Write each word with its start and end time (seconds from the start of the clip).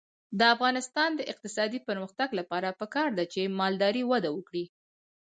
د 0.39 0.41
افغانستان 0.55 1.09
د 1.15 1.21
اقتصادي 1.31 1.79
پرمختګ 1.87 2.29
لپاره 2.39 2.77
پکار 2.81 3.09
ده 3.17 3.23
چې 3.33 3.53
مالداري 3.59 4.03
وده 4.11 4.29
وکړي. 4.33 4.65